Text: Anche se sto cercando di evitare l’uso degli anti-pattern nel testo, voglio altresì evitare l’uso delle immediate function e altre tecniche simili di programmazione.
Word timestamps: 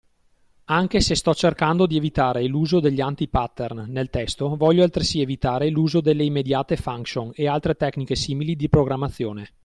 Anche 0.65 0.99
se 0.99 1.13
sto 1.15 1.35
cercando 1.35 1.85
di 1.85 1.95
evitare 1.95 2.43
l’uso 2.47 2.79
degli 2.79 3.01
anti-pattern 3.01 3.85
nel 3.89 4.09
testo, 4.09 4.55
voglio 4.57 4.81
altresì 4.81 5.21
evitare 5.21 5.69
l’uso 5.69 6.01
delle 6.01 6.23
immediate 6.23 6.75
function 6.75 7.29
e 7.35 7.47
altre 7.47 7.75
tecniche 7.75 8.15
simili 8.15 8.55
di 8.55 8.67
programmazione. 8.67 9.49